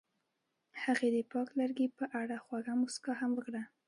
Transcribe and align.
هغې 0.83 1.07
د 1.15 1.17
پاک 1.31 1.47
لرګی 1.59 1.87
په 1.97 2.05
اړه 2.21 2.35
خوږه 2.43 2.73
موسکا 2.81 3.13
هم 3.21 3.31
وکړه. 3.35 3.63